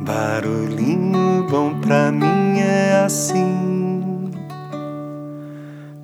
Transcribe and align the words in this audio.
Barulhinho 0.00 1.44
bom 1.50 1.80
pra 1.80 2.12
mim 2.12 2.60
é 2.60 3.02
assim, 3.04 4.30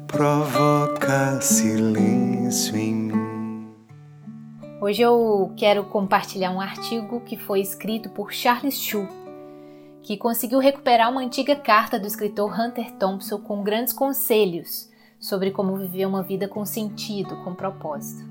provoca 0.08 1.40
silêncio 1.40 2.76
em 2.76 2.92
mim. 2.92 3.68
Hoje 4.80 5.00
eu 5.00 5.52
quero 5.56 5.84
compartilhar 5.84 6.50
um 6.50 6.60
artigo 6.60 7.20
que 7.20 7.36
foi 7.36 7.60
escrito 7.60 8.10
por 8.10 8.32
Charles 8.32 8.80
Chu, 8.80 9.06
que 10.02 10.16
conseguiu 10.16 10.58
recuperar 10.58 11.08
uma 11.08 11.20
antiga 11.20 11.54
carta 11.54 11.96
do 11.96 12.08
escritor 12.08 12.52
Hunter 12.52 12.90
Thompson 12.96 13.38
com 13.38 13.62
grandes 13.62 13.92
conselhos 13.92 14.90
sobre 15.20 15.52
como 15.52 15.76
viver 15.76 16.06
uma 16.06 16.22
vida 16.22 16.48
com 16.48 16.66
sentido, 16.66 17.36
com 17.44 17.54
propósito. 17.54 18.28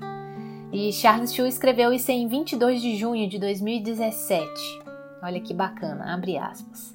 E 0.70 0.92
Charles 0.92 1.34
Chu 1.34 1.46
escreveu 1.46 1.90
isso 1.90 2.12
em 2.12 2.28
22 2.28 2.82
de 2.82 2.96
junho 2.96 3.26
de 3.26 3.38
2017. 3.38 4.83
Olha 5.24 5.40
que 5.40 5.54
bacana, 5.54 6.12
abre 6.12 6.36
aspas. 6.36 6.94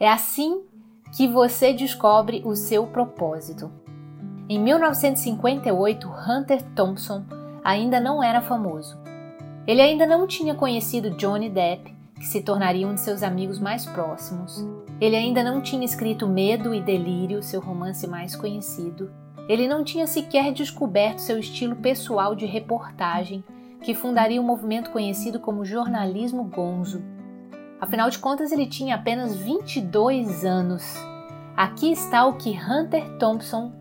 É 0.00 0.10
assim 0.10 0.62
que 1.16 1.28
você 1.28 1.72
descobre 1.72 2.42
o 2.44 2.56
seu 2.56 2.84
propósito. 2.84 3.70
Em 4.48 4.58
1958, 4.58 6.10
Hunter 6.28 6.60
Thompson 6.74 7.24
ainda 7.62 8.00
não 8.00 8.20
era 8.20 8.40
famoso. 8.40 8.98
Ele 9.68 9.80
ainda 9.80 10.04
não 10.04 10.26
tinha 10.26 10.52
conhecido 10.56 11.10
Johnny 11.10 11.48
Depp, 11.48 11.94
que 12.16 12.26
se 12.26 12.42
tornaria 12.42 12.88
um 12.88 12.94
de 12.94 13.00
seus 13.00 13.22
amigos 13.22 13.60
mais 13.60 13.86
próximos. 13.86 14.66
Ele 15.00 15.14
ainda 15.14 15.44
não 15.44 15.60
tinha 15.60 15.84
escrito 15.84 16.26
Medo 16.26 16.74
e 16.74 16.80
Delírio, 16.80 17.40
seu 17.40 17.60
romance 17.60 18.04
mais 18.08 18.34
conhecido. 18.34 19.12
Ele 19.48 19.68
não 19.68 19.84
tinha 19.84 20.08
sequer 20.08 20.52
descoberto 20.52 21.20
seu 21.20 21.38
estilo 21.38 21.76
pessoal 21.76 22.34
de 22.34 22.46
reportagem, 22.46 23.44
que 23.80 23.94
fundaria 23.94 24.40
um 24.40 24.44
movimento 24.44 24.90
conhecido 24.90 25.38
como 25.38 25.64
jornalismo 25.64 26.42
gonzo. 26.42 27.13
Afinal 27.84 28.08
de 28.08 28.18
contas, 28.18 28.50
ele 28.50 28.64
tinha 28.64 28.94
apenas 28.94 29.36
22 29.36 30.42
anos. 30.42 30.82
Aqui 31.54 31.92
está 31.92 32.24
o 32.24 32.32
que 32.32 32.58
Hunter 32.58 33.18
Thompson 33.18 33.74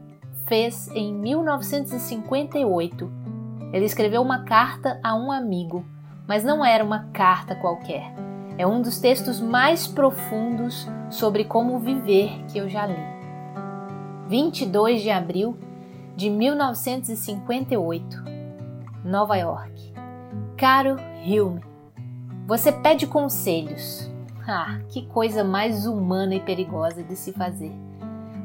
fez 0.45 0.89
em 0.89 1.13
1958. 1.13 3.09
Ele 3.71 3.85
escreveu 3.85 4.21
uma 4.21 4.43
carta 4.43 4.99
a 5.01 5.15
um 5.15 5.31
amigo, 5.31 5.85
mas 6.27 6.43
não 6.43 6.65
era 6.65 6.83
uma 6.83 7.05
carta 7.13 7.55
qualquer. 7.55 8.13
É 8.57 8.67
um 8.67 8.81
dos 8.81 8.99
textos 8.99 9.39
mais 9.39 9.87
profundos 9.87 10.85
sobre 11.09 11.45
como 11.45 11.79
viver 11.79 12.43
que 12.51 12.57
eu 12.57 12.67
já 12.67 12.85
li. 12.85 12.99
22 14.27 15.01
de 15.01 15.11
abril 15.11 15.57
de 16.13 16.29
1958, 16.29 18.21
Nova 19.05 19.37
York. 19.37 19.93
Caro 20.57 20.97
Hilme, 21.23 21.72
você 22.45 22.71
pede 22.71 23.07
conselhos. 23.07 24.11
Ah, 24.45 24.79
que 24.89 25.05
coisa 25.05 25.43
mais 25.43 25.85
humana 25.85 26.35
e 26.35 26.39
perigosa 26.39 27.01
de 27.01 27.15
se 27.15 27.31
fazer. 27.31 27.71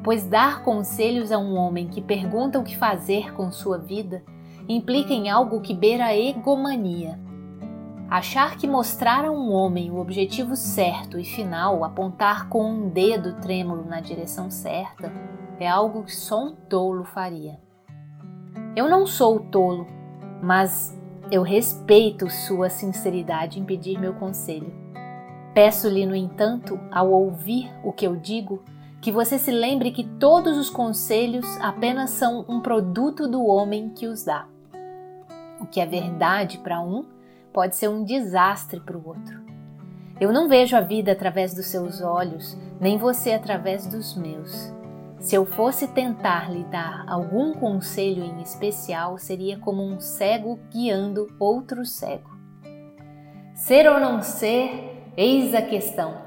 Pois 0.05 0.25
dar 0.25 0.63
conselhos 0.63 1.33
a 1.33 1.39
um 1.39 1.57
homem 1.57 1.89
que 1.89 2.01
pergunta 2.01 2.59
o 2.59 2.65
que 2.65 2.77
fazer 2.77 3.35
com 3.35 3.51
sua 3.51 3.79
vida 3.79 4.23
implica 4.69 5.13
em 5.13 5.29
algo 5.29 5.61
que 5.61 5.75
beira 5.75 6.07
a 6.07 6.17
egomania. 6.17 7.19
Achar 8.09 8.57
que 8.57 8.67
mostrar 8.67 9.25
a 9.25 9.31
um 9.31 9.53
homem 9.53 9.91
o 9.91 9.99
objetivo 9.99 10.57
certo 10.57 11.19
e 11.19 11.25
final, 11.25 11.85
apontar 11.85 12.49
com 12.49 12.65
um 12.71 12.89
dedo 12.89 13.35
trêmulo 13.41 13.85
na 13.85 14.01
direção 14.01 14.51
certa, 14.51 15.13
é 15.59 15.69
algo 15.69 16.05
que 16.05 16.15
só 16.15 16.45
um 16.45 16.55
tolo 16.55 17.05
faria. 17.05 17.59
Eu 18.77 18.89
não 18.89 19.07
sou 19.07 19.41
tolo, 19.41 19.87
mas 20.41 20.98
eu 21.31 21.43
respeito 21.43 22.31
sua 22.31 22.71
sinceridade 22.71 23.61
em 23.61 23.65
pedir 23.65 23.99
meu 23.99 24.15
conselho. 24.15 24.73
Peço-lhe, 25.55 26.07
no 26.07 26.15
entanto, 26.15 26.81
ao 26.91 27.11
ouvir 27.11 27.71
o 27.85 27.93
que 27.93 28.07
eu 28.07 28.17
digo, 28.17 28.63
que 29.01 29.13
você 29.13 29.39
se 29.39 29.51
lembre 29.51 29.91
que 29.91 30.05
todos 30.05 30.57
os 30.57 30.71
conselhos 30.71 31.47
apenas 31.61 32.11
são 32.11 32.45
um 32.49 32.61
produto 32.61 33.29
do 33.29 33.45
homem 33.45 33.91
que 33.91 34.07
os 34.07 34.25
dá. 34.25 34.47
O 35.61 35.67
que 35.67 35.81
é 35.81 35.87
verdade 35.87 36.59
para 36.59 36.81
um 36.81 37.05
pode 37.53 37.77
ser 37.77 37.89
um 37.89 38.05
desastre 38.05 38.81
para 38.81 38.97
o 38.97 39.07
outro. 39.07 39.41
Eu 40.21 40.33
não 40.33 40.49
vejo 40.49 40.77
a 40.77 40.81
vida 40.81 41.13
através 41.13 41.55
dos 41.55 41.67
seus 41.67 42.01
olhos, 42.01 42.57
nem 42.81 42.97
você 42.97 43.33
através 43.33 43.87
dos 43.87 44.17
meus. 44.17 44.73
Se 45.21 45.35
eu 45.35 45.45
fosse 45.45 45.89
tentar 45.89 46.51
lhe 46.51 46.63
dar 46.65 47.05
algum 47.09 47.53
conselho 47.53 48.23
em 48.23 48.41
especial, 48.41 49.19
seria 49.19 49.59
como 49.59 49.83
um 49.83 49.99
cego 49.99 50.61
guiando 50.71 51.27
outro 51.41 51.85
cego. 51.85 52.31
Ser 53.53 53.91
ou 53.91 53.99
não 53.99 54.23
ser, 54.23 55.13
eis 55.17 55.55
a 55.55 55.63
questão. 55.63 56.23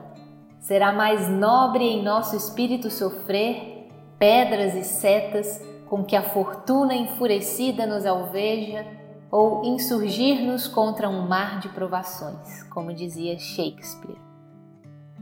Será 0.59 0.91
mais 0.91 1.29
nobre 1.29 1.85
em 1.85 2.03
nosso 2.03 2.35
espírito 2.35 2.91
sofrer 2.91 3.87
pedras 4.19 4.75
e 4.75 4.83
setas 4.83 5.65
com 5.87 6.03
que 6.03 6.15
a 6.15 6.21
fortuna 6.21 6.93
enfurecida 6.93 7.87
nos 7.87 8.05
alveja 8.05 8.85
ou 9.31 9.63
insurgir-nos 9.63 10.67
contra 10.67 11.09
um 11.09 11.25
mar 11.25 11.59
de 11.59 11.69
provações, 11.69 12.63
como 12.63 12.93
dizia 12.93 13.39
Shakespeare. 13.39 14.19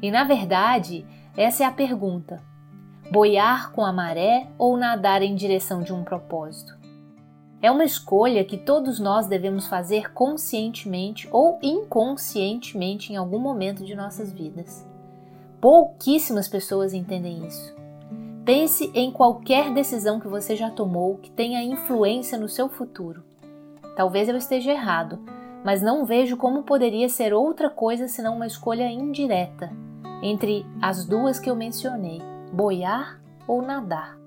E 0.02 0.10
na 0.10 0.24
verdade, 0.24 1.06
essa 1.38 1.64
é 1.64 1.68
a 1.68 1.72
pergunta 1.72 2.49
boiar 3.12 3.72
com 3.72 3.84
a 3.84 3.92
maré 3.92 4.48
ou 4.58 4.78
nadar 4.78 5.24
em 5.24 5.34
direção 5.34 5.82
de 5.82 5.92
um 5.92 6.04
propósito. 6.04 6.78
É 7.62 7.70
uma 7.70 7.84
escolha 7.84 8.46
que 8.46 8.58
todos 8.58 9.00
nós 9.00 9.28
devemos 9.28 9.68
fazer 9.68 10.14
conscientemente 10.14 11.28
ou 11.32 11.60
inconscientemente 11.62 13.12
em 13.12 13.18
algum 13.18 13.40
momento 13.40 13.84
de 13.84 13.96
nossas 13.96 14.32
vidas. 14.32 14.88
Pouquíssimas 15.60 16.48
pessoas 16.48 16.94
entendem 16.94 17.46
isso. 17.46 17.76
Pense 18.46 18.90
em 18.94 19.12
qualquer 19.12 19.74
decisão 19.74 20.20
que 20.20 20.28
você 20.28 20.56
já 20.56 20.70
tomou 20.70 21.18
que 21.18 21.32
tenha 21.32 21.64
influência 21.64 22.38
no 22.38 22.48
seu 22.48 22.70
futuro. 22.70 23.24
Talvez 23.96 24.30
eu 24.30 24.38
esteja 24.38 24.72
errado, 24.72 25.20
mas 25.66 25.82
não 25.82 26.06
vejo 26.06 26.38
como 26.38 26.64
poderia 26.64 27.10
ser 27.10 27.34
outra 27.34 27.70
coisa 27.70 28.08
senão 28.08 28.36
uma 28.36 28.48
escolha 28.48 28.90
indireta 28.90 29.70
entre 30.24 30.66
as 30.82 31.06
duas 31.06 31.40
que 31.40 31.50
eu 31.50 31.56
mencionei 31.56 32.22
boiar 32.52 33.20
ou 33.48 33.62
nadar. 33.62 34.18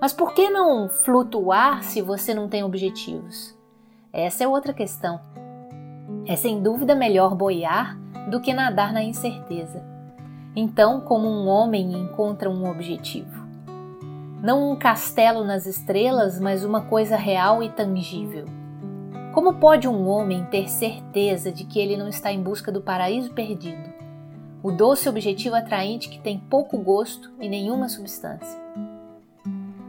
Mas 0.00 0.12
por 0.12 0.32
que 0.32 0.48
não 0.48 0.88
flutuar 0.88 1.82
se 1.82 2.00
você 2.00 2.32
não 2.32 2.48
tem 2.48 2.62
objetivos? 2.62 3.56
Essa 4.12 4.44
é 4.44 4.48
outra 4.48 4.72
questão. 4.72 5.20
É 6.26 6.36
sem 6.36 6.62
dúvida 6.62 6.94
melhor 6.94 7.34
boiar 7.34 7.98
do 8.30 8.40
que 8.40 8.52
nadar 8.52 8.92
na 8.92 9.02
incerteza. 9.02 9.84
Então, 10.54 11.00
como 11.00 11.28
um 11.28 11.46
homem 11.46 11.92
encontra 11.92 12.50
um 12.50 12.68
objetivo? 12.70 13.46
Não 14.42 14.70
um 14.70 14.76
castelo 14.76 15.44
nas 15.44 15.66
estrelas, 15.66 16.38
mas 16.38 16.64
uma 16.64 16.82
coisa 16.82 17.16
real 17.16 17.62
e 17.62 17.68
tangível. 17.68 18.44
Como 19.32 19.54
pode 19.54 19.88
um 19.88 20.08
homem 20.08 20.44
ter 20.44 20.68
certeza 20.68 21.50
de 21.50 21.64
que 21.64 21.78
ele 21.78 21.96
não 21.96 22.08
está 22.08 22.32
em 22.32 22.42
busca 22.42 22.70
do 22.70 22.80
paraíso 22.80 23.32
perdido? 23.32 23.87
O 24.62 24.72
doce 24.72 25.08
objetivo 25.08 25.54
atraente 25.54 26.08
que 26.08 26.18
tem 26.18 26.38
pouco 26.38 26.78
gosto 26.78 27.30
e 27.40 27.48
nenhuma 27.48 27.88
substância. 27.88 28.58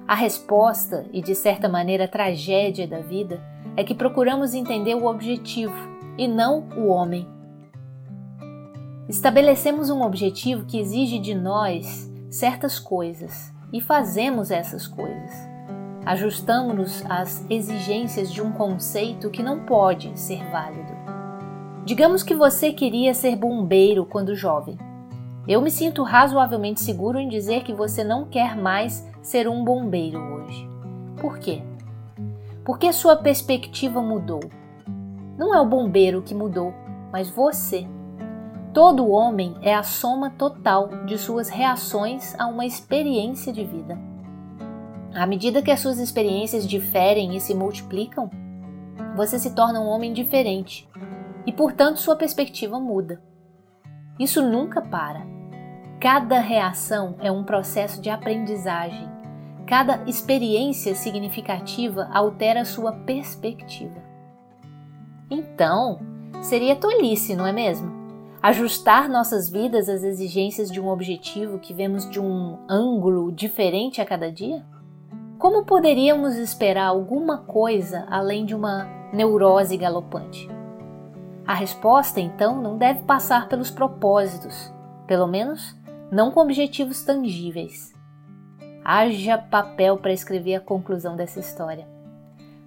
A 0.07 0.15
resposta, 0.15 1.05
e 1.13 1.21
de 1.21 1.35
certa 1.35 1.69
maneira 1.69 2.05
a 2.05 2.07
tragédia 2.07 2.87
da 2.87 2.99
vida, 2.99 3.41
é 3.75 3.83
que 3.83 3.93
procuramos 3.93 4.53
entender 4.53 4.95
o 4.95 5.05
objetivo 5.05 5.75
e 6.17 6.27
não 6.27 6.67
o 6.75 6.87
homem. 6.87 7.27
Estabelecemos 9.07 9.89
um 9.89 10.01
objetivo 10.03 10.65
que 10.65 10.79
exige 10.79 11.19
de 11.19 11.33
nós 11.33 12.11
certas 12.29 12.79
coisas 12.79 13.53
e 13.71 13.81
fazemos 13.81 14.51
essas 14.51 14.85
coisas. 14.85 15.31
Ajustamos-nos 16.05 17.03
às 17.09 17.45
exigências 17.49 18.31
de 18.31 18.41
um 18.41 18.51
conceito 18.51 19.29
que 19.29 19.43
não 19.43 19.65
pode 19.65 20.11
ser 20.19 20.43
válido. 20.49 20.98
Digamos 21.89 22.21
que 22.21 22.35
você 22.35 22.71
queria 22.71 23.15
ser 23.15 23.35
bombeiro 23.35 24.05
quando 24.05 24.35
jovem. 24.35 24.77
Eu 25.47 25.59
me 25.59 25.71
sinto 25.71 26.03
razoavelmente 26.03 26.81
seguro 26.81 27.17
em 27.17 27.27
dizer 27.27 27.63
que 27.63 27.73
você 27.73 28.03
não 28.03 28.25
quer 28.25 28.55
mais 28.55 29.09
ser 29.23 29.49
um 29.49 29.63
bombeiro 29.63 30.19
hoje. 30.19 30.69
Por 31.19 31.39
quê? 31.39 31.63
Porque 32.63 32.93
sua 32.93 33.15
perspectiva 33.15 34.03
mudou. 34.03 34.39
Não 35.35 35.51
é 35.51 35.59
o 35.59 35.65
bombeiro 35.65 36.21
que 36.21 36.35
mudou, 36.35 36.75
mas 37.11 37.27
você. 37.27 37.87
Todo 38.71 39.09
homem 39.09 39.55
é 39.63 39.73
a 39.73 39.81
soma 39.81 40.29
total 40.29 40.89
de 41.07 41.17
suas 41.17 41.49
reações 41.49 42.39
a 42.39 42.45
uma 42.45 42.67
experiência 42.67 43.51
de 43.51 43.65
vida. 43.65 43.97
À 45.11 45.25
medida 45.25 45.63
que 45.63 45.71
as 45.71 45.79
suas 45.79 45.97
experiências 45.97 46.67
diferem 46.67 47.35
e 47.35 47.41
se 47.41 47.55
multiplicam, 47.55 48.29
você 49.15 49.39
se 49.39 49.55
torna 49.55 49.81
um 49.81 49.87
homem 49.87 50.13
diferente, 50.13 50.87
e, 51.49 51.51
portanto, 51.51 51.97
sua 51.97 52.15
perspectiva 52.15 52.79
muda. 52.79 53.23
Isso 54.19 54.39
nunca 54.39 54.83
para. 54.83 55.25
Cada 55.99 56.39
reação 56.39 57.15
é 57.17 57.31
um 57.31 57.43
processo 57.43 57.99
de 57.99 58.07
aprendizagem. 58.07 59.09
Cada 59.65 60.03
experiência 60.07 60.93
significativa 60.93 62.07
altera 62.13 62.63
sua 62.63 62.91
perspectiva. 62.91 63.99
Então, 65.27 65.99
seria 66.39 66.75
tolice, 66.75 67.35
não 67.35 67.47
é 67.47 67.51
mesmo? 67.51 67.91
Ajustar 68.43 69.09
nossas 69.09 69.49
vidas 69.49 69.89
às 69.89 70.03
exigências 70.03 70.69
de 70.69 70.79
um 70.79 70.87
objetivo 70.87 71.57
que 71.57 71.73
vemos 71.73 72.07
de 72.11 72.19
um 72.19 72.59
ângulo 72.69 73.31
diferente 73.31 73.99
a 73.99 74.05
cada 74.05 74.31
dia? 74.31 74.63
Como 75.39 75.65
poderíamos 75.65 76.35
esperar 76.35 76.85
alguma 76.85 77.39
coisa 77.39 78.05
além 78.07 78.45
de 78.45 78.53
uma 78.53 78.87
neurose 79.11 79.75
galopante? 79.75 80.58
A 81.49 81.55
resposta, 81.55 82.19
então, 82.19 82.61
não 82.61 82.77
deve 82.77 83.01
passar 83.05 83.49
pelos 83.49 83.71
propósitos, 83.71 84.71
pelo 85.07 85.25
menos 85.25 85.75
não 86.11 86.29
com 86.29 86.41
objetivos 86.41 87.01
tangíveis. 87.01 87.91
Haja 88.85 89.35
papel 89.35 89.97
para 89.97 90.13
escrever 90.13 90.53
a 90.53 90.61
conclusão 90.61 91.15
dessa 91.15 91.39
história. 91.39 91.87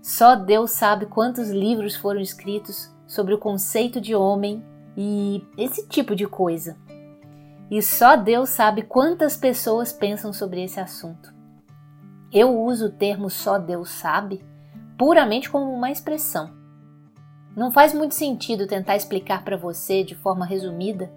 Só 0.02 0.34
Deus 0.34 0.72
sabe 0.72 1.06
quantos 1.06 1.48
livros 1.48 1.94
foram 1.94 2.18
escritos 2.20 2.92
sobre 3.06 3.32
o 3.32 3.38
conceito 3.38 4.00
de 4.00 4.16
homem 4.16 4.66
e 4.96 5.46
esse 5.56 5.86
tipo 5.86 6.16
de 6.16 6.26
coisa. 6.26 6.76
E 7.70 7.80
só 7.80 8.16
Deus 8.16 8.50
sabe 8.50 8.82
quantas 8.82 9.36
pessoas 9.36 9.92
pensam 9.92 10.32
sobre 10.32 10.60
esse 10.60 10.80
assunto. 10.80 11.32
Eu 12.32 12.60
uso 12.60 12.86
o 12.86 12.92
termo 12.92 13.30
só 13.30 13.60
Deus 13.60 13.90
sabe 13.90 14.44
puramente 14.98 15.48
como 15.48 15.72
uma 15.72 15.92
expressão. 15.92 16.61
Não 17.56 17.70
faz 17.70 17.92
muito 17.92 18.14
sentido 18.14 18.66
tentar 18.66 18.96
explicar 18.96 19.44
para 19.44 19.56
você 19.56 20.02
de 20.02 20.14
forma 20.14 20.46
resumida, 20.46 21.10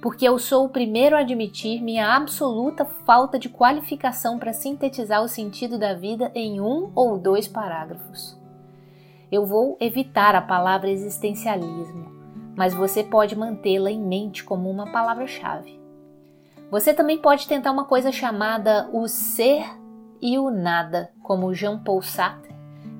porque 0.00 0.26
eu 0.26 0.38
sou 0.38 0.66
o 0.66 0.68
primeiro 0.68 1.16
a 1.16 1.20
admitir 1.20 1.82
minha 1.82 2.14
absoluta 2.14 2.84
falta 2.84 3.38
de 3.38 3.48
qualificação 3.48 4.38
para 4.38 4.52
sintetizar 4.52 5.22
o 5.22 5.28
sentido 5.28 5.78
da 5.78 5.94
vida 5.94 6.30
em 6.34 6.60
um 6.60 6.90
ou 6.94 7.18
dois 7.18 7.48
parágrafos. 7.48 8.38
Eu 9.30 9.46
vou 9.46 9.76
evitar 9.80 10.34
a 10.34 10.42
palavra 10.42 10.90
existencialismo 10.90 12.14
mas 12.56 12.72
você 12.74 13.02
pode 13.02 13.36
mantê-la 13.36 13.90
em 13.90 14.00
mente 14.00 14.44
como 14.44 14.70
uma 14.70 14.90
palavra-chave. 14.90 15.80
Você 16.70 16.94
também 16.94 17.18
pode 17.18 17.46
tentar 17.46 17.72
uma 17.72 17.84
coisa 17.84 18.10
chamada 18.10 18.88
o 18.92 19.06
ser 19.06 19.64
e 20.20 20.38
o 20.38 20.50
nada, 20.50 21.10
como 21.22 21.52
Jean-Paul 21.52 22.02
Sartre, 22.02 22.53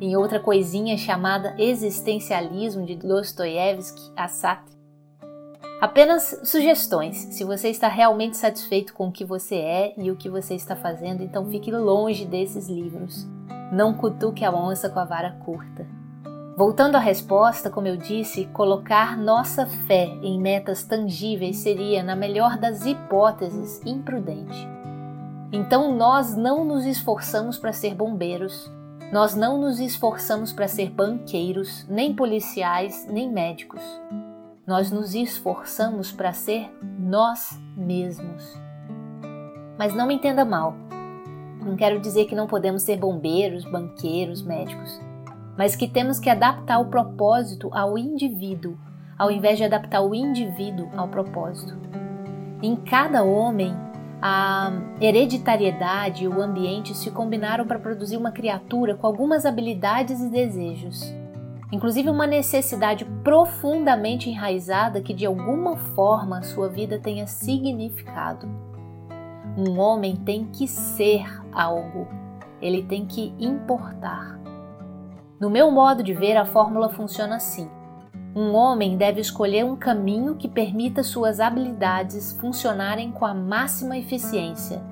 em 0.05 0.17
outra 0.17 0.39
coisinha 0.39 0.99
chamada 0.99 1.55
Existencialismo 1.59 2.85
de 2.85 2.95
Dostoiévski 2.95 4.13
a 4.15 4.29
Sartre. 4.29 4.75
Apenas 5.81 6.41
sugestões. 6.45 7.17
Se 7.31 7.43
você 7.43 7.71
está 7.71 7.89
realmente 7.89 8.37
satisfeito 8.37 8.93
com 8.93 9.09
o 9.09 9.13
que 9.13 9.25
você 9.25 9.55
é 9.57 9.95
e 9.97 10.11
o 10.11 10.17
que 10.17 10.29
você 10.29 10.55
está 10.55 10.77
fazendo, 10.77 11.23
então 11.23 11.47
fique 11.47 11.71
longe 11.71 12.27
desses 12.27 12.69
livros. 12.69 13.27
Não 13.73 13.95
cutuque 13.95 14.45
a 14.45 14.53
onça 14.53 14.91
com 14.91 15.01
a 15.01 15.07
vara 15.07 15.31
curta. 15.45 15.87
Voltando 16.55 16.97
à 16.97 17.01
resposta, 17.01 17.71
como 17.71 17.89
eu 17.89 17.97
disse, 17.97 18.45
colocar 18.53 19.17
nossa 19.17 19.67
fé 19.67 20.05
em 20.23 20.39
metas 20.39 20.85
tangíveis 20.85 21.57
seria, 21.57 22.03
na 22.03 22.15
melhor 22.15 22.59
das 22.59 22.85
hipóteses, 22.85 23.81
imprudente. 23.87 24.69
Então 25.51 25.97
nós 25.97 26.37
não 26.37 26.65
nos 26.65 26.85
esforçamos 26.85 27.59
para 27.59 27.73
ser 27.73 27.95
bombeiros, 27.95 28.71
nós 29.13 29.35
não 29.35 29.61
nos 29.61 29.79
esforçamos 29.79 30.53
para 30.53 30.69
ser 30.69 30.91
banqueiros, 30.91 31.87
nem 31.89 32.15
policiais, 32.15 33.07
nem 33.09 33.31
médicos. 33.31 33.83
Nós 34.67 34.91
nos 34.91 35.15
esforçamos 35.15 36.11
para 36.11 36.33
ser 36.33 36.71
nós 36.99 37.61
mesmos. 37.77 38.59
Mas 39.79 39.95
não 39.95 40.07
me 40.07 40.15
entenda 40.15 40.45
mal. 40.45 40.75
Não 41.61 41.77
quero 41.77 42.01
dizer 42.01 42.27
que 42.27 42.35
não 42.35 42.47
podemos 42.47 42.83
ser 42.83 42.97
bombeiros, 42.97 43.65
banqueiros, 43.65 44.43
médicos 44.43 45.01
mas 45.57 45.77
que 45.77 45.89
temos 45.89 46.19
que 46.19 46.31
adaptar 46.31 46.79
o 46.81 46.87
propósito 46.87 47.71
ao 47.73 47.97
indivíduo, 47.97 48.77
ao 49.17 49.31
invés 49.31 49.59
de 49.59 49.65
adaptar 49.65 50.03
o 50.03 50.15
indivíduo 50.15 50.89
ao 50.97 51.09
propósito. 51.09 51.77
Em 52.63 52.75
cada 52.77 53.23
homem, 53.23 53.75
a 54.27 54.73
hereditariedade 55.03 56.25
e 56.25 56.29
o 56.29 56.41
ambiente 56.41 56.95
se 56.95 57.11
combinaram 57.11 57.67
para 57.67 57.79
produzir 57.79 58.17
uma 58.17 58.33
criatura 58.33 58.95
com 58.95 59.07
algumas 59.07 59.45
habilidades 59.45 60.19
e 60.19 60.31
desejos, 60.31 61.15
inclusive 61.71 62.09
uma 62.09 62.27
necessidade 62.27 63.05
profundamente 63.23 64.31
enraizada 64.31 65.03
que 65.03 65.13
de 65.13 65.27
alguma 65.27 65.77
forma 65.77 66.43
sua 66.43 66.71
vida 66.71 66.99
tenha 66.99 67.27
significado. 67.27 68.49
Um 69.59 69.79
homem 69.79 70.17
tem 70.17 70.47
que 70.47 70.67
ser 70.67 71.27
algo, 71.53 72.09
ele 72.63 72.83
tem 72.83 73.05
que 73.05 73.35
importar. 73.39 74.41
No 75.39 75.51
meu 75.51 75.71
modo 75.71 76.03
de 76.03 76.15
ver, 76.15 76.39
a 76.39 76.47
fórmula 76.47 76.89
funciona 76.89 77.37
assim. 77.37 77.69
Um 78.37 78.53
homem 78.53 78.97
deve 78.97 79.21
escolher 79.21 79.65
um 79.65 79.77
caminho 79.77 80.35
que 80.35 80.49
permita 80.49 81.05
suas 81.05 81.39
habilidades 81.39 82.33
funcionarem 82.41 83.13
com 83.13 83.25
a 83.25 83.33
máxima 83.33 83.97
eficiência, 83.97 84.83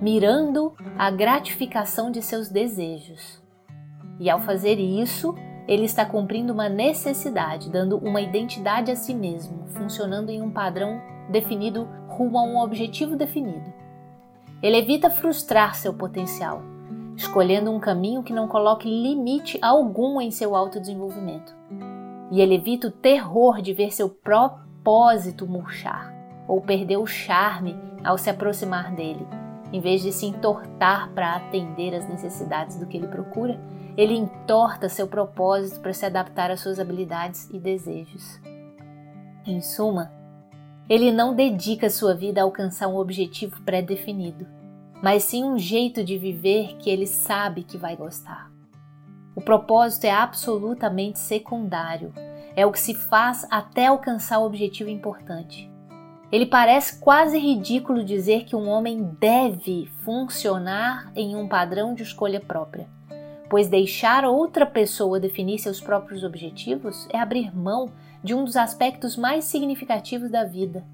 mirando 0.00 0.72
a 0.96 1.10
gratificação 1.10 2.12
de 2.12 2.22
seus 2.22 2.48
desejos. 2.48 3.42
E 4.20 4.30
ao 4.30 4.38
fazer 4.38 4.78
isso, 4.78 5.34
ele 5.66 5.84
está 5.84 6.06
cumprindo 6.06 6.52
uma 6.52 6.68
necessidade, 6.68 7.68
dando 7.68 7.98
uma 7.98 8.20
identidade 8.20 8.92
a 8.92 8.96
si 8.96 9.12
mesmo, 9.12 9.66
funcionando 9.70 10.30
em 10.30 10.40
um 10.40 10.50
padrão 10.50 11.00
definido 11.28 11.88
rumo 12.06 12.38
a 12.38 12.44
um 12.44 12.58
objetivo 12.60 13.16
definido. 13.16 13.72
Ele 14.62 14.76
evita 14.76 15.10
frustrar 15.10 15.74
seu 15.74 15.92
potencial, 15.92 16.62
escolhendo 17.16 17.72
um 17.72 17.80
caminho 17.80 18.22
que 18.22 18.32
não 18.32 18.46
coloque 18.46 18.88
limite 18.88 19.58
algum 19.60 20.20
em 20.20 20.30
seu 20.30 20.54
autodesenvolvimento. 20.54 21.56
E 22.34 22.40
ele 22.40 22.56
evita 22.56 22.88
o 22.88 22.90
terror 22.90 23.62
de 23.62 23.72
ver 23.72 23.92
seu 23.92 24.08
propósito 24.08 25.46
murchar 25.46 26.12
ou 26.48 26.60
perder 26.60 26.96
o 26.96 27.06
charme 27.06 27.76
ao 28.02 28.18
se 28.18 28.28
aproximar 28.28 28.92
dele. 28.92 29.24
Em 29.72 29.80
vez 29.80 30.02
de 30.02 30.10
se 30.10 30.26
entortar 30.26 31.10
para 31.12 31.36
atender 31.36 31.94
às 31.94 32.08
necessidades 32.08 32.76
do 32.76 32.86
que 32.86 32.96
ele 32.96 33.06
procura, 33.06 33.60
ele 33.96 34.14
entorta 34.14 34.88
seu 34.88 35.06
propósito 35.06 35.80
para 35.80 35.92
se 35.92 36.04
adaptar 36.04 36.50
às 36.50 36.58
suas 36.58 36.80
habilidades 36.80 37.48
e 37.50 37.58
desejos. 37.60 38.40
Em 39.46 39.60
suma, 39.60 40.10
ele 40.88 41.12
não 41.12 41.36
dedica 41.36 41.88
sua 41.88 42.14
vida 42.14 42.40
a 42.40 42.44
alcançar 42.44 42.88
um 42.88 42.96
objetivo 42.96 43.62
pré-definido 43.62 44.46
mas 45.04 45.24
sim 45.24 45.44
um 45.44 45.58
jeito 45.58 46.02
de 46.02 46.16
viver 46.16 46.78
que 46.78 46.88
ele 46.88 47.06
sabe 47.06 47.62
que 47.62 47.76
vai 47.76 47.94
gostar. 47.94 48.50
O 49.34 49.40
propósito 49.40 50.04
é 50.04 50.10
absolutamente 50.10 51.18
secundário, 51.18 52.12
é 52.56 52.64
o 52.64 52.72
que 52.72 52.80
se 52.80 52.94
faz 52.94 53.46
até 53.50 53.86
alcançar 53.86 54.38
o 54.38 54.46
objetivo 54.46 54.90
importante. 54.90 55.70
Ele 56.30 56.46
parece 56.46 56.98
quase 57.00 57.38
ridículo 57.38 58.04
dizer 58.04 58.44
que 58.44 58.56
um 58.56 58.68
homem 58.68 59.02
deve 59.20 59.86
funcionar 60.04 61.12
em 61.14 61.36
um 61.36 61.46
padrão 61.46 61.94
de 61.94 62.02
escolha 62.02 62.40
própria, 62.40 62.88
pois 63.48 63.68
deixar 63.68 64.24
outra 64.24 64.64
pessoa 64.64 65.20
definir 65.20 65.58
seus 65.58 65.80
próprios 65.80 66.24
objetivos 66.24 67.06
é 67.12 67.18
abrir 67.18 67.56
mão 67.56 67.90
de 68.22 68.34
um 68.34 68.44
dos 68.44 68.56
aspectos 68.56 69.16
mais 69.16 69.44
significativos 69.44 70.30
da 70.30 70.44
vida 70.44 70.84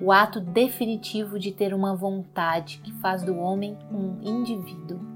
o 0.00 0.12
ato 0.12 0.40
definitivo 0.40 1.38
de 1.38 1.52
ter 1.52 1.72
uma 1.72 1.94
vontade 1.94 2.80
que 2.82 2.92
faz 2.94 3.22
do 3.22 3.36
homem 3.36 3.76
um 3.90 4.18
indivíduo. 4.22 5.13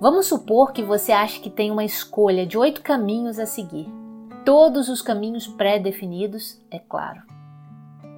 Vamos 0.00 0.26
supor 0.26 0.72
que 0.72 0.82
você 0.82 1.12
acha 1.12 1.40
que 1.40 1.50
tem 1.50 1.70
uma 1.70 1.84
escolha 1.84 2.46
de 2.46 2.56
oito 2.56 2.82
caminhos 2.82 3.38
a 3.38 3.46
seguir, 3.46 3.88
todos 4.44 4.88
os 4.88 5.02
caminhos 5.02 5.46
pré-definidos, 5.46 6.60
é 6.70 6.78
claro. 6.78 7.22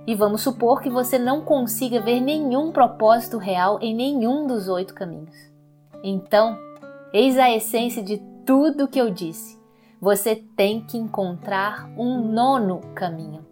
E 0.07 0.15
vamos 0.15 0.43
supor 0.43 0.81
que 0.81 0.91
você 0.91 1.19
não 1.19 1.43
consiga 1.43 2.01
ver 2.01 2.21
nenhum 2.21 2.73
propósito 2.73 3.39
real 3.39 3.79
em 3.81 3.95
nenhum 3.95 4.47
dos 4.47 4.69
oito 4.69 4.95
caminhos. 4.95 5.37
Então, 6.03 6.59
eis 7.13 7.39
a 7.39 7.51
essência 7.51 8.03
de 8.03 8.19
tudo 8.45 8.89
que 8.89 9.01
eu 9.01 9.11
disse. 9.11 9.59
Você 10.01 10.37
tem 10.57 10.81
que 10.81 10.97
encontrar 10.97 11.89
um 11.97 12.21
nono 12.33 12.81
caminho 12.95 13.51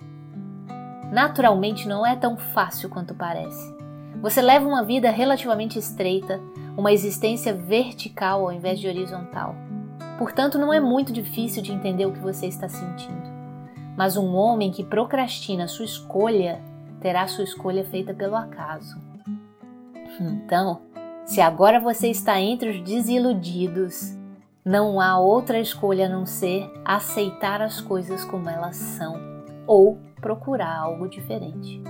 naturalmente 1.10 1.88
não 1.88 2.06
é 2.06 2.14
tão 2.16 2.36
fácil 2.36 2.88
quanto 2.88 3.14
parece. 3.14 3.76
Você 4.20 4.42
leva 4.42 4.66
uma 4.66 4.84
vida 4.84 5.10
relativamente 5.10 5.78
estreita, 5.78 6.40
uma 6.78 6.92
existência 6.92 7.52
vertical 7.52 8.42
ao 8.42 8.52
invés 8.52 8.78
de 8.78 8.86
horizontal. 8.86 9.56
Portanto, 10.16 10.60
não 10.60 10.72
é 10.72 10.78
muito 10.78 11.12
difícil 11.12 11.60
de 11.60 11.72
entender 11.72 12.06
o 12.06 12.12
que 12.12 12.20
você 12.20 12.46
está 12.46 12.68
sentindo. 12.68 13.28
Mas 13.96 14.16
um 14.16 14.32
homem 14.36 14.70
que 14.70 14.84
procrastina 14.84 15.66
sua 15.66 15.84
escolha 15.84 16.62
terá 17.00 17.26
sua 17.26 17.42
escolha 17.42 17.84
feita 17.84 18.14
pelo 18.14 18.36
acaso. 18.36 18.96
Então, 20.20 20.82
se 21.26 21.40
agora 21.40 21.80
você 21.80 22.10
está 22.10 22.40
entre 22.40 22.70
os 22.70 22.80
desiludidos, 22.80 24.16
não 24.64 25.00
há 25.00 25.18
outra 25.18 25.58
escolha 25.58 26.06
a 26.06 26.08
não 26.08 26.24
ser 26.24 26.70
aceitar 26.84 27.60
as 27.60 27.80
coisas 27.80 28.24
como 28.24 28.48
elas 28.48 28.76
são 28.76 29.16
ou 29.66 29.98
procurar 30.20 30.78
algo 30.78 31.08
diferente. 31.08 31.82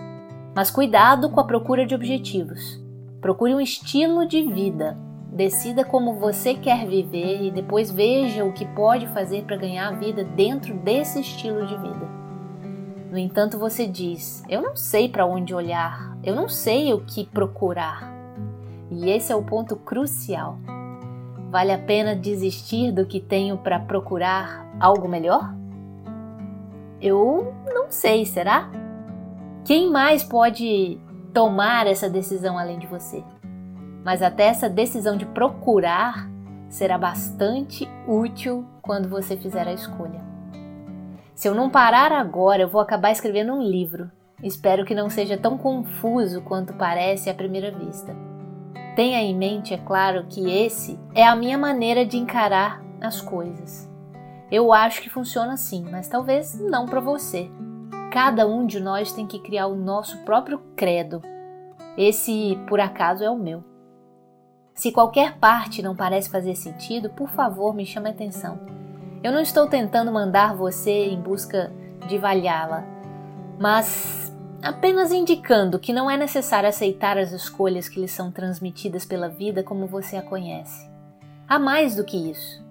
Mas 0.54 0.70
cuidado 0.70 1.28
com 1.28 1.40
a 1.40 1.44
procura 1.44 1.84
de 1.84 1.94
objetivos. 1.94 2.87
Procure 3.20 3.54
um 3.54 3.60
estilo 3.60 4.26
de 4.26 4.42
vida. 4.42 4.96
Decida 5.32 5.84
como 5.84 6.14
você 6.14 6.54
quer 6.54 6.86
viver 6.86 7.42
e 7.42 7.50
depois 7.50 7.90
veja 7.90 8.44
o 8.44 8.52
que 8.52 8.64
pode 8.64 9.06
fazer 9.08 9.44
para 9.44 9.56
ganhar 9.56 9.88
a 9.88 9.96
vida 9.96 10.24
dentro 10.24 10.74
desse 10.74 11.20
estilo 11.20 11.66
de 11.66 11.76
vida. 11.76 12.08
No 13.10 13.18
entanto, 13.18 13.58
você 13.58 13.86
diz: 13.86 14.42
Eu 14.48 14.62
não 14.62 14.76
sei 14.76 15.08
para 15.08 15.26
onde 15.26 15.54
olhar, 15.54 16.16
eu 16.22 16.34
não 16.34 16.48
sei 16.48 16.92
o 16.92 17.00
que 17.00 17.24
procurar. 17.24 18.12
E 18.90 19.10
esse 19.10 19.32
é 19.32 19.36
o 19.36 19.42
ponto 19.42 19.76
crucial. 19.76 20.58
Vale 21.50 21.72
a 21.72 21.78
pena 21.78 22.14
desistir 22.14 22.92
do 22.92 23.06
que 23.06 23.20
tenho 23.20 23.58
para 23.58 23.80
procurar 23.80 24.66
algo 24.78 25.08
melhor? 25.08 25.54
Eu 27.00 27.54
não 27.66 27.86
sei, 27.90 28.24
será? 28.24 28.70
Quem 29.64 29.90
mais 29.90 30.22
pode 30.22 30.98
tomar 31.38 31.86
essa 31.86 32.10
decisão 32.10 32.58
além 32.58 32.80
de 32.80 32.88
você? 32.88 33.22
Mas 34.04 34.22
até 34.22 34.46
essa 34.46 34.68
decisão 34.68 35.16
de 35.16 35.24
procurar 35.24 36.28
será 36.68 36.98
bastante 36.98 37.88
útil 38.08 38.66
quando 38.82 39.08
você 39.08 39.36
fizer 39.36 39.68
a 39.68 39.72
escolha. 39.72 40.20
Se 41.36 41.46
eu 41.46 41.54
não 41.54 41.70
parar 41.70 42.10
agora, 42.10 42.62
eu 42.62 42.68
vou 42.68 42.80
acabar 42.80 43.12
escrevendo 43.12 43.52
um 43.52 43.62
livro. 43.62 44.10
Espero 44.42 44.84
que 44.84 44.96
não 44.96 45.08
seja 45.08 45.38
tão 45.38 45.56
confuso 45.56 46.42
quanto 46.42 46.74
parece 46.74 47.30
à 47.30 47.34
primeira 47.34 47.70
vista. 47.70 48.16
Tenha 48.96 49.22
em 49.22 49.32
mente, 49.32 49.72
é 49.72 49.78
claro, 49.78 50.26
que 50.28 50.50
esse 50.50 50.98
é 51.14 51.24
a 51.24 51.36
minha 51.36 51.56
maneira 51.56 52.04
de 52.04 52.16
encarar 52.16 52.82
as 53.00 53.20
coisas. 53.20 53.88
Eu 54.50 54.72
acho 54.72 55.00
que 55.00 55.08
funciona 55.08 55.52
assim, 55.52 55.86
mas 55.88 56.08
talvez 56.08 56.58
não 56.58 56.84
para 56.84 56.98
você. 56.98 57.48
Cada 58.10 58.46
um 58.46 58.66
de 58.66 58.80
nós 58.80 59.12
tem 59.12 59.26
que 59.26 59.38
criar 59.38 59.66
o 59.66 59.76
nosso 59.76 60.16
próprio 60.24 60.60
credo. 60.74 61.22
Esse, 61.96 62.58
por 62.66 62.80
acaso, 62.80 63.22
é 63.22 63.30
o 63.30 63.36
meu. 63.36 63.62
Se 64.74 64.90
qualquer 64.90 65.36
parte 65.38 65.82
não 65.82 65.94
parece 65.94 66.30
fazer 66.30 66.54
sentido, 66.54 67.10
por 67.10 67.28
favor, 67.28 67.74
me 67.74 67.84
chame 67.84 68.08
a 68.08 68.12
atenção. 68.12 68.60
Eu 69.22 69.32
não 69.32 69.40
estou 69.40 69.66
tentando 69.66 70.10
mandar 70.12 70.54
você 70.54 71.06
em 71.06 71.20
busca 71.20 71.70
de 72.06 72.16
valhá-la, 72.16 72.86
mas 73.58 74.32
apenas 74.62 75.12
indicando 75.12 75.78
que 75.78 75.92
não 75.92 76.10
é 76.10 76.16
necessário 76.16 76.68
aceitar 76.68 77.18
as 77.18 77.32
escolhas 77.32 77.88
que 77.88 78.00
lhe 78.00 78.08
são 78.08 78.30
transmitidas 78.30 79.04
pela 79.04 79.28
vida 79.28 79.62
como 79.62 79.86
você 79.86 80.16
a 80.16 80.22
conhece. 80.22 80.88
Há 81.46 81.58
mais 81.58 81.96
do 81.96 82.04
que 82.04 82.30
isso. 82.30 82.64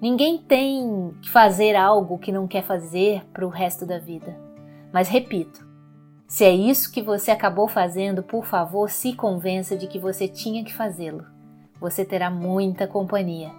Ninguém 0.00 0.38
tem 0.38 1.16
que 1.22 1.30
fazer 1.30 1.74
algo 1.74 2.18
que 2.18 2.30
não 2.30 2.46
quer 2.46 2.62
fazer 2.62 3.24
para 3.32 3.46
o 3.46 3.48
resto 3.48 3.86
da 3.86 3.98
vida. 3.98 4.43
Mas 4.94 5.08
repito, 5.08 5.66
se 6.28 6.44
é 6.44 6.54
isso 6.54 6.92
que 6.92 7.02
você 7.02 7.32
acabou 7.32 7.66
fazendo, 7.66 8.22
por 8.22 8.44
favor, 8.44 8.88
se 8.88 9.12
convença 9.12 9.76
de 9.76 9.88
que 9.88 9.98
você 9.98 10.28
tinha 10.28 10.64
que 10.64 10.72
fazê-lo. 10.72 11.26
Você 11.80 12.04
terá 12.04 12.30
muita 12.30 12.86
companhia. 12.86 13.50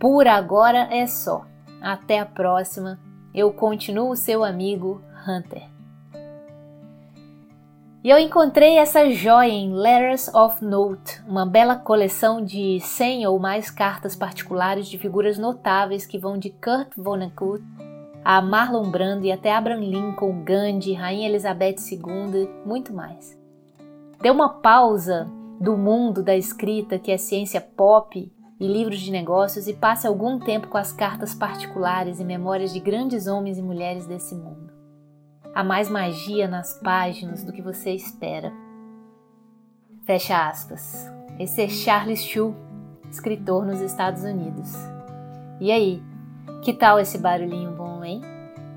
Por 0.00 0.26
agora 0.26 0.88
é 0.92 1.06
só. 1.06 1.46
Até 1.80 2.18
a 2.18 2.26
próxima. 2.26 2.98
Eu 3.32 3.52
continuo 3.52 4.16
seu 4.16 4.42
amigo 4.42 5.00
Hunter. 5.24 5.62
E 8.02 8.10
eu 8.10 8.18
encontrei 8.18 8.78
essa 8.78 9.08
joia 9.12 9.52
em 9.52 9.72
Letters 9.72 10.26
of 10.34 10.64
Note, 10.64 11.22
uma 11.24 11.46
bela 11.46 11.76
coleção 11.76 12.44
de 12.44 12.80
100 12.80 13.28
ou 13.28 13.38
mais 13.38 13.70
cartas 13.70 14.16
particulares 14.16 14.88
de 14.88 14.98
figuras 14.98 15.38
notáveis 15.38 16.04
que 16.04 16.18
vão 16.18 16.36
de 16.36 16.50
Kurt 16.50 16.96
Vonnegut 16.96 17.62
a 18.24 18.40
Marlon 18.40 18.90
Brando 18.90 19.26
e 19.26 19.32
até 19.32 19.52
Abraham 19.52 19.80
Lincoln, 19.80 20.44
Gandhi, 20.44 20.92
Rainha 20.92 21.28
Elizabeth 21.28 21.76
II, 21.90 22.48
muito 22.64 22.92
mais. 22.92 23.36
Dê 24.20 24.30
uma 24.30 24.48
pausa 24.48 25.28
do 25.60 25.76
mundo 25.76 26.22
da 26.22 26.36
escrita, 26.36 26.98
que 26.98 27.10
é 27.10 27.16
ciência 27.16 27.60
pop 27.60 28.32
e 28.60 28.66
livros 28.66 29.00
de 29.00 29.10
negócios, 29.10 29.66
e 29.66 29.74
passe 29.74 30.06
algum 30.06 30.38
tempo 30.38 30.68
com 30.68 30.78
as 30.78 30.92
cartas 30.92 31.34
particulares 31.34 32.20
e 32.20 32.24
memórias 32.24 32.72
de 32.72 32.78
grandes 32.78 33.26
homens 33.26 33.58
e 33.58 33.62
mulheres 33.62 34.06
desse 34.06 34.34
mundo. 34.34 34.72
Há 35.54 35.64
mais 35.64 35.90
magia 35.90 36.46
nas 36.46 36.78
páginas 36.80 37.44
do 37.44 37.52
que 37.52 37.60
você 37.60 37.90
espera. 37.90 38.52
Fecha 40.04 40.48
aspas. 40.48 41.10
Esse 41.38 41.62
é 41.62 41.68
Charles 41.68 42.24
Chu, 42.24 42.54
escritor 43.10 43.66
nos 43.66 43.80
Estados 43.80 44.22
Unidos. 44.22 44.72
E 45.60 45.70
aí, 45.70 46.02
que 46.62 46.72
tal 46.72 46.98
esse 46.98 47.18
barulhinho 47.18 47.72
bom, 47.72 48.04
hein? 48.04 48.20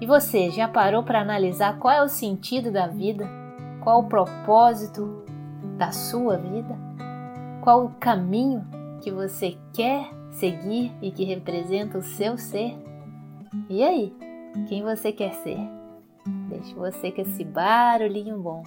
E 0.01 0.05
você 0.05 0.49
já 0.49 0.67
parou 0.67 1.03
para 1.03 1.21
analisar 1.21 1.77
qual 1.79 1.93
é 1.93 2.03
o 2.03 2.09
sentido 2.09 2.71
da 2.71 2.87
vida? 2.87 3.27
Qual 3.81 4.01
o 4.01 4.09
propósito 4.09 5.23
da 5.77 5.91
sua 5.91 6.37
vida? 6.37 6.75
Qual 7.61 7.85
o 7.85 7.89
caminho 7.99 8.65
que 9.01 9.11
você 9.11 9.57
quer 9.73 10.09
seguir 10.31 10.91
e 11.01 11.11
que 11.11 11.23
representa 11.23 11.97
o 11.97 12.03
seu 12.03 12.37
ser? 12.37 12.77
E 13.69 13.83
aí, 13.83 14.13
quem 14.67 14.83
você 14.83 15.11
quer 15.11 15.33
ser? 15.35 15.59
Deixe 16.49 16.73
você 16.73 17.11
com 17.11 17.21
esse 17.21 17.43
barulhinho 17.43 18.37
bom. 18.39 18.63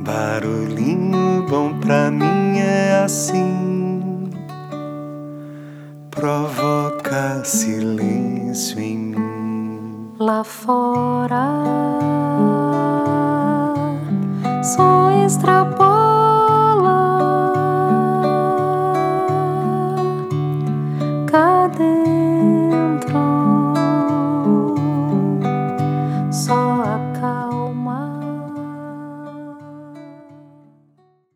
Barulhinho 0.00 1.46
bom 1.48 1.78
pra 1.80 2.10
mim 2.10 2.58
é 2.58 3.02
assim, 3.04 4.30
provoca 6.10 6.93
silêncio 7.44 8.80
em 8.80 8.98
mim. 8.98 10.12
Lá 10.18 10.42
fora, 10.44 11.48
só 14.62 15.10
extrapola 15.24 15.93